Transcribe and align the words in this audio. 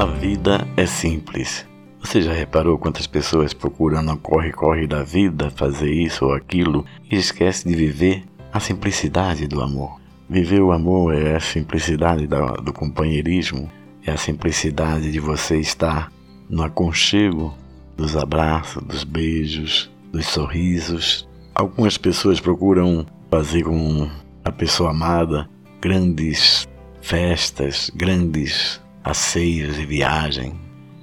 A 0.00 0.06
vida 0.06 0.66
é 0.78 0.86
simples. 0.86 1.66
Você 2.00 2.22
já 2.22 2.32
reparou 2.32 2.78
quantas 2.78 3.06
pessoas 3.06 3.52
procuram 3.52 4.02
no 4.02 4.16
corre-corre 4.16 4.86
da 4.86 5.02
vida 5.02 5.50
fazer 5.50 5.92
isso 5.92 6.24
ou 6.24 6.32
aquilo 6.32 6.86
e 7.10 7.16
esquece 7.16 7.68
de 7.68 7.76
viver 7.76 8.24
a 8.50 8.58
simplicidade 8.58 9.46
do 9.46 9.60
amor? 9.60 10.00
Viver 10.26 10.62
o 10.62 10.72
amor 10.72 11.14
é 11.14 11.36
a 11.36 11.40
simplicidade 11.40 12.26
do 12.26 12.72
companheirismo, 12.72 13.70
é 14.02 14.10
a 14.10 14.16
simplicidade 14.16 15.12
de 15.12 15.20
você 15.20 15.60
estar 15.60 16.10
no 16.48 16.62
aconchego 16.62 17.54
dos 17.94 18.16
abraços, 18.16 18.82
dos 18.82 19.04
beijos, 19.04 19.90
dos 20.10 20.24
sorrisos. 20.24 21.28
Algumas 21.54 21.98
pessoas 21.98 22.40
procuram 22.40 23.04
fazer 23.30 23.64
com 23.64 24.08
a 24.42 24.50
pessoa 24.50 24.92
amada 24.92 25.46
grandes 25.78 26.66
festas, 27.02 27.90
grandes 27.94 28.80
passeios 29.02 29.78
e 29.78 29.84
viagem, 29.84 30.54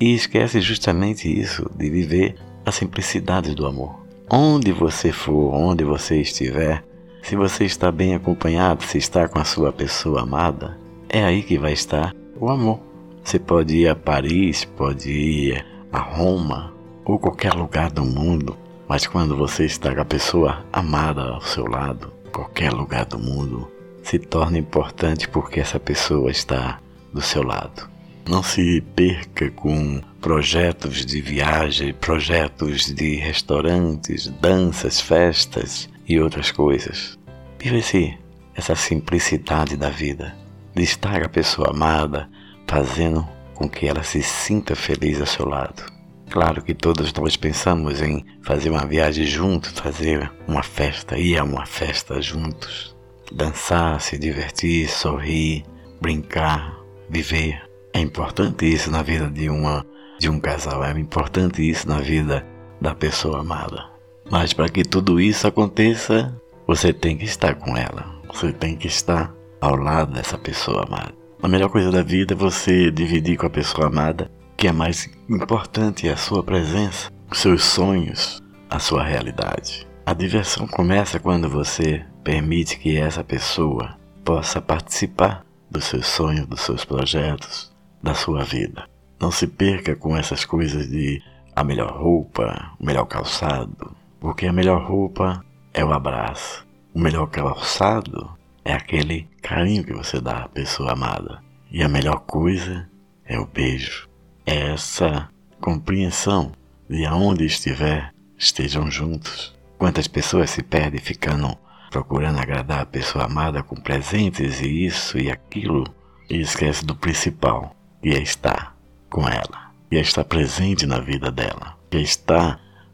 e 0.00 0.14
esquece 0.14 0.60
justamente 0.60 1.28
isso, 1.28 1.68
de 1.76 1.90
viver 1.90 2.36
a 2.64 2.70
simplicidade 2.70 3.54
do 3.54 3.66
amor. 3.66 4.06
Onde 4.30 4.72
você 4.72 5.10
for, 5.10 5.54
onde 5.54 5.84
você 5.84 6.20
estiver, 6.20 6.84
se 7.22 7.34
você 7.34 7.64
está 7.64 7.90
bem 7.90 8.14
acompanhado, 8.14 8.82
se 8.84 8.98
está 8.98 9.28
com 9.28 9.38
a 9.38 9.44
sua 9.44 9.72
pessoa 9.72 10.22
amada, 10.22 10.78
é 11.08 11.24
aí 11.24 11.42
que 11.42 11.58
vai 11.58 11.72
estar 11.72 12.14
o 12.38 12.48
amor. 12.48 12.80
Você 13.24 13.38
pode 13.38 13.76
ir 13.76 13.88
a 13.88 13.94
Paris, 13.94 14.64
pode 14.64 15.10
ir 15.10 15.66
a 15.92 15.98
Roma 15.98 16.72
ou 17.04 17.18
qualquer 17.18 17.54
lugar 17.54 17.90
do 17.90 18.04
mundo, 18.04 18.56
mas 18.86 19.06
quando 19.06 19.36
você 19.36 19.64
está 19.64 19.94
com 19.94 20.00
a 20.00 20.04
pessoa 20.04 20.64
amada 20.72 21.22
ao 21.22 21.40
seu 21.40 21.66
lado, 21.66 22.12
qualquer 22.32 22.72
lugar 22.72 23.04
do 23.06 23.18
mundo, 23.18 23.70
se 24.02 24.18
torna 24.18 24.58
importante 24.58 25.28
porque 25.28 25.60
essa 25.60 25.80
pessoa 25.80 26.30
está 26.30 26.80
do 27.12 27.20
seu 27.20 27.42
lado. 27.42 27.88
Não 28.28 28.42
se 28.42 28.82
perca 28.94 29.50
com 29.50 30.00
projetos 30.20 31.06
de 31.06 31.20
viagem, 31.20 31.94
projetos 31.94 32.86
de 32.94 33.16
restaurantes, 33.16 34.28
danças, 34.40 35.00
festas 35.00 35.88
e 36.06 36.20
outras 36.20 36.50
coisas. 36.50 37.18
Vive-se 37.58 38.16
essa 38.54 38.74
simplicidade 38.74 39.76
da 39.76 39.88
vida, 39.88 40.36
de 40.74 40.82
estar 40.82 41.22
a 41.22 41.28
pessoa 41.28 41.70
amada, 41.70 42.28
fazendo 42.66 43.26
com 43.54 43.68
que 43.68 43.86
ela 43.86 44.02
se 44.02 44.22
sinta 44.22 44.76
feliz 44.76 45.20
ao 45.20 45.26
seu 45.26 45.46
lado. 45.46 45.82
Claro 46.30 46.62
que 46.62 46.74
todos 46.74 47.12
nós 47.14 47.36
pensamos 47.36 48.02
em 48.02 48.24
fazer 48.42 48.68
uma 48.68 48.84
viagem 48.84 49.24
juntos, 49.24 49.72
fazer 49.72 50.30
uma 50.46 50.62
festa, 50.62 51.18
ir 51.18 51.38
a 51.38 51.44
uma 51.44 51.64
festa 51.64 52.20
juntos, 52.20 52.94
dançar, 53.32 54.00
se 54.00 54.18
divertir, 54.18 54.88
sorrir, 54.88 55.64
brincar, 56.00 56.77
viver. 57.08 57.62
É 57.92 58.00
importante 58.00 58.66
isso 58.66 58.90
na 58.90 59.02
vida 59.02 59.28
de 59.28 59.48
uma 59.48 59.84
de 60.18 60.28
um 60.28 60.40
casal, 60.40 60.84
é 60.84 60.90
importante 60.98 61.62
isso 61.62 61.88
na 61.88 62.00
vida 62.00 62.44
da 62.80 62.94
pessoa 62.94 63.40
amada. 63.40 63.84
Mas 64.28 64.52
para 64.52 64.68
que 64.68 64.82
tudo 64.82 65.20
isso 65.20 65.46
aconteça, 65.46 66.34
você 66.66 66.92
tem 66.92 67.16
que 67.16 67.24
estar 67.24 67.54
com 67.54 67.76
ela. 67.76 68.04
Você 68.28 68.52
tem 68.52 68.76
que 68.76 68.88
estar 68.88 69.32
ao 69.60 69.76
lado 69.76 70.12
dessa 70.12 70.36
pessoa 70.36 70.84
amada. 70.84 71.14
A 71.40 71.48
melhor 71.48 71.70
coisa 71.70 71.90
da 71.90 72.02
vida 72.02 72.34
é 72.34 72.36
você 72.36 72.90
dividir 72.90 73.36
com 73.36 73.46
a 73.46 73.50
pessoa 73.50 73.86
amada, 73.86 74.30
que 74.56 74.66
é 74.66 74.72
mais 74.72 75.08
importante 75.30 76.08
é 76.08 76.12
a 76.12 76.16
sua 76.16 76.42
presença, 76.42 77.10
os 77.30 77.38
seus 77.38 77.62
sonhos, 77.62 78.42
a 78.68 78.78
sua 78.78 79.04
realidade. 79.04 79.86
A 80.04 80.12
diversão 80.12 80.66
começa 80.66 81.20
quando 81.20 81.48
você 81.48 82.04
permite 82.24 82.78
que 82.78 82.96
essa 82.96 83.22
pessoa 83.22 83.96
possa 84.24 84.60
participar 84.60 85.44
dos 85.70 85.84
seus 85.84 86.06
sonhos, 86.06 86.46
dos 86.46 86.60
seus 86.60 86.84
projetos, 86.84 87.72
da 88.02 88.14
sua 88.14 88.44
vida. 88.44 88.88
Não 89.20 89.30
se 89.30 89.46
perca 89.46 89.96
com 89.96 90.16
essas 90.16 90.44
coisas 90.44 90.88
de 90.88 91.22
a 91.54 91.64
melhor 91.64 91.90
roupa, 91.90 92.72
o 92.78 92.86
melhor 92.86 93.04
calçado, 93.06 93.96
porque 94.20 94.46
a 94.46 94.52
melhor 94.52 94.88
roupa 94.88 95.44
é 95.74 95.84
o 95.84 95.92
abraço. 95.92 96.66
O 96.94 97.00
melhor 97.00 97.26
calçado 97.26 98.30
é 98.64 98.72
aquele 98.72 99.28
carinho 99.42 99.84
que 99.84 99.92
você 99.92 100.20
dá 100.20 100.44
à 100.44 100.48
pessoa 100.48 100.92
amada. 100.92 101.42
E 101.70 101.82
a 101.82 101.88
melhor 101.88 102.20
coisa 102.20 102.88
é 103.24 103.38
o 103.38 103.46
beijo. 103.46 104.08
É 104.46 104.72
essa 104.72 105.28
compreensão 105.60 106.52
de 106.88 107.04
aonde 107.04 107.44
estiver, 107.44 108.14
estejam 108.36 108.90
juntos. 108.90 109.56
Quantas 109.76 110.08
pessoas 110.08 110.50
se 110.50 110.62
perdem 110.62 111.00
ficando 111.00 111.56
procurando 111.90 112.38
agradar 112.38 112.80
a 112.80 112.86
pessoa 112.86 113.24
amada 113.24 113.62
com 113.62 113.76
presentes 113.76 114.60
e 114.60 114.86
isso 114.86 115.18
e 115.18 115.30
aquilo, 115.30 115.84
e 116.28 116.40
esquece 116.40 116.84
do 116.84 116.94
principal, 116.94 117.74
que 118.02 118.10
é 118.10 118.22
estar 118.22 118.76
com 119.10 119.26
ela, 119.26 119.72
que 119.88 119.96
é 119.96 120.00
estar 120.00 120.24
presente 120.24 120.86
na 120.86 121.00
vida 121.00 121.30
dela, 121.30 121.76
que 121.90 121.96
é 121.98 122.02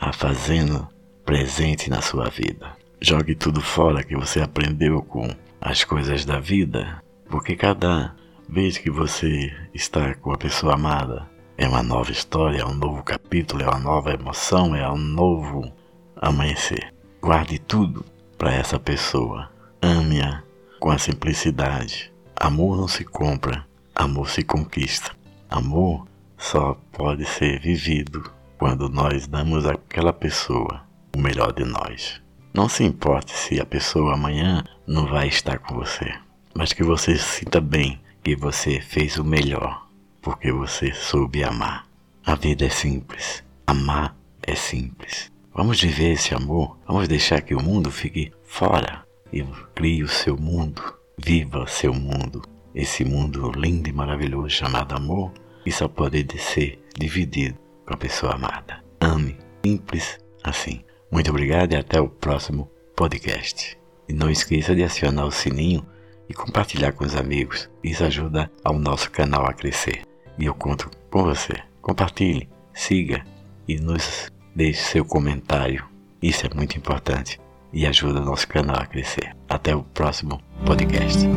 a 0.00 0.12
fazendo 0.12 0.88
presente 1.24 1.90
na 1.90 2.00
sua 2.00 2.28
vida. 2.30 2.76
Jogue 3.00 3.34
tudo 3.34 3.60
fora 3.60 4.02
que 4.02 4.16
você 4.16 4.40
aprendeu 4.40 5.02
com 5.02 5.28
as 5.60 5.84
coisas 5.84 6.24
da 6.24 6.40
vida, 6.40 7.02
porque 7.28 7.54
cada 7.54 8.14
vez 8.48 8.78
que 8.78 8.90
você 8.90 9.52
está 9.74 10.14
com 10.14 10.32
a 10.32 10.38
pessoa 10.38 10.74
amada, 10.74 11.28
é 11.56 11.68
uma 11.68 11.82
nova 11.82 12.10
história, 12.10 12.62
é 12.62 12.64
um 12.64 12.74
novo 12.74 13.02
capítulo, 13.02 13.62
é 13.62 13.66
uma 13.66 13.78
nova 13.78 14.12
emoção, 14.14 14.74
é 14.74 14.88
um 14.88 14.96
novo 14.96 15.70
amanhecer. 16.16 16.94
Guarde 17.20 17.58
tudo 17.58 18.04
para 18.38 18.54
essa 18.54 18.78
pessoa. 18.78 19.50
Ame-a 19.82 20.42
com 20.78 20.90
a 20.90 20.96
simplicidade. 20.96 22.12
Amor 22.36 22.76
não 22.76 22.86
se 22.86 23.04
compra, 23.04 23.66
amor 23.94 24.30
se 24.30 24.44
conquista. 24.44 25.10
Amor 25.50 26.06
só 26.38 26.74
pode 26.92 27.24
ser 27.24 27.58
vivido 27.60 28.30
quando 28.56 28.88
nós 28.88 29.26
damos 29.26 29.66
àquela 29.66 30.12
pessoa 30.12 30.82
o 31.14 31.18
melhor 31.18 31.52
de 31.52 31.64
nós. 31.64 32.22
Não 32.54 32.68
se 32.68 32.84
importe 32.84 33.32
se 33.32 33.60
a 33.60 33.66
pessoa 33.66 34.14
amanhã 34.14 34.64
não 34.86 35.06
vai 35.06 35.28
estar 35.28 35.58
com 35.58 35.74
você, 35.74 36.14
mas 36.54 36.72
que 36.72 36.82
você 36.82 37.16
sinta 37.16 37.60
bem 37.60 38.00
que 38.22 38.36
você 38.36 38.80
fez 38.80 39.16
o 39.16 39.24
melhor, 39.24 39.86
porque 40.22 40.52
você 40.52 40.92
soube 40.92 41.42
amar. 41.42 41.86
A 42.24 42.34
vida 42.34 42.66
é 42.66 42.70
simples, 42.70 43.42
amar 43.66 44.16
é 44.42 44.54
simples. 44.54 45.30
Vamos 45.58 45.80
viver 45.80 46.12
esse 46.12 46.32
amor, 46.36 46.78
vamos 46.86 47.08
deixar 47.08 47.42
que 47.42 47.52
o 47.52 47.60
mundo 47.60 47.90
fique 47.90 48.30
fora 48.44 49.04
e 49.32 49.42
crie 49.74 50.04
o 50.04 50.08
seu 50.08 50.36
mundo, 50.36 50.80
viva 51.18 51.66
seu 51.66 51.92
mundo, 51.92 52.42
esse 52.72 53.04
mundo 53.04 53.50
lindo 53.50 53.88
e 53.88 53.92
maravilhoso 53.92 54.50
chamado 54.50 54.94
amor, 54.94 55.32
que 55.64 55.72
só 55.72 55.88
pode 55.88 56.24
ser 56.38 56.80
dividido 56.96 57.58
com 57.84 57.92
a 57.92 57.96
pessoa 57.96 58.34
amada. 58.34 58.84
Ame, 59.00 59.36
simples 59.66 60.20
assim. 60.44 60.84
Muito 61.10 61.28
obrigado 61.30 61.72
e 61.72 61.76
até 61.76 62.00
o 62.00 62.08
próximo 62.08 62.70
podcast. 62.94 63.76
E 64.08 64.12
não 64.12 64.30
esqueça 64.30 64.76
de 64.76 64.84
acionar 64.84 65.26
o 65.26 65.32
sininho 65.32 65.84
e 66.28 66.34
compartilhar 66.34 66.92
com 66.92 67.04
os 67.04 67.16
amigos. 67.16 67.68
Isso 67.82 68.04
ajuda 68.04 68.48
ao 68.62 68.78
nosso 68.78 69.10
canal 69.10 69.44
a 69.44 69.52
crescer. 69.52 70.02
E 70.38 70.44
eu 70.44 70.54
conto 70.54 70.88
com 71.10 71.24
você. 71.24 71.54
Compartilhe, 71.82 72.48
siga 72.72 73.24
e 73.66 73.76
nos 73.76 74.30
deixe 74.58 74.82
seu 74.82 75.04
comentário. 75.04 75.84
Isso 76.20 76.44
é 76.44 76.50
muito 76.52 76.76
importante 76.76 77.40
e 77.72 77.86
ajuda 77.86 78.20
o 78.20 78.24
nosso 78.24 78.48
canal 78.48 78.76
a 78.76 78.86
crescer. 78.86 79.36
Até 79.48 79.74
o 79.74 79.84
próximo 79.84 80.42
podcast. 80.66 81.28